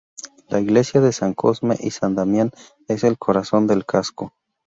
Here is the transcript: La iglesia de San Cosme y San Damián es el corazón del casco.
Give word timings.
La 0.49 0.59
iglesia 0.59 0.99
de 0.99 1.13
San 1.13 1.35
Cosme 1.35 1.77
y 1.79 1.91
San 1.91 2.15
Damián 2.15 2.49
es 2.87 3.03
el 3.03 3.19
corazón 3.19 3.67
del 3.67 3.85
casco. 3.85 4.33